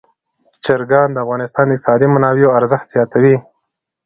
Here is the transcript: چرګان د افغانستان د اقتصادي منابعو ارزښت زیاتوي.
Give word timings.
چرګان 0.65 1.09
د 1.11 1.17
افغانستان 1.25 1.65
د 1.67 1.71
اقتصادي 1.73 2.07
منابعو 2.13 2.55
ارزښت 2.59 2.87
زیاتوي. 2.93 3.35